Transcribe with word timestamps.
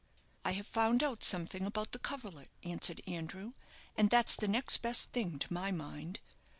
"I 0.43 0.53
have 0.53 0.65
found 0.65 1.03
out 1.03 1.23
something 1.23 1.67
about 1.67 1.91
the 1.91 1.99
coverlet," 1.99 2.49
answered 2.63 3.01
Andrew; 3.05 3.53
"and 3.95 4.09
that's 4.09 4.35
the 4.35 4.47
next 4.47 4.77
best 4.77 5.11
thing, 5.11 5.37
to 5.37 5.53
my 5.53 5.71
mind. 5.71 6.21